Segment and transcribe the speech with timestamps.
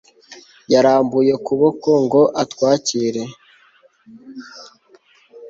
[0.73, 3.23] Yarambuye ukuboko ngo atwakire